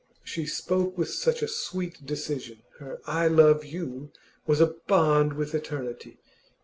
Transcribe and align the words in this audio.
She 0.23 0.47
spoke 0.47 0.97
with 0.97 1.11
such 1.11 1.43
a 1.43 1.47
sweet 1.47 2.03
decision. 2.07 2.63
Her 2.79 2.99
'I 3.05 3.27
love 3.27 3.63
you!' 3.63 4.11
was 4.47 4.59
a 4.59 4.73
bond 4.87 5.33
with 5.33 5.53
eternity. 5.53 6.17